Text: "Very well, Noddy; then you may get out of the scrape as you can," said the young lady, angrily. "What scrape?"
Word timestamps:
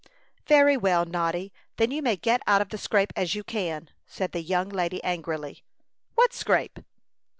"Very 0.47 0.77
well, 0.77 1.05
Noddy; 1.05 1.53
then 1.77 1.91
you 1.91 2.01
may 2.01 2.15
get 2.15 2.41
out 2.47 2.59
of 2.59 2.69
the 2.69 2.79
scrape 2.79 3.13
as 3.15 3.35
you 3.35 3.43
can," 3.43 3.91
said 4.07 4.31
the 4.31 4.41
young 4.41 4.69
lady, 4.69 4.99
angrily. 5.03 5.63
"What 6.15 6.33
scrape?" 6.33 6.79